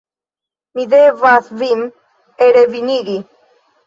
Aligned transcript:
Mi 0.77 0.85
devas 0.93 1.51
vin 1.59 1.83
elrevigi. 2.47 3.19